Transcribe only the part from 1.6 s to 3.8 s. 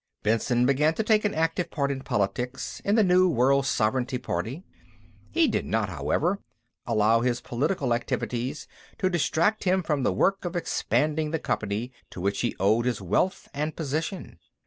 part in politics in the new World